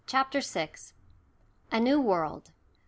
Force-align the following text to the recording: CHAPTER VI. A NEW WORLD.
CHAPTER 0.07 0.39
VI. 0.41 0.69
A 1.71 1.79
NEW 1.79 2.01
WORLD. 2.01 2.49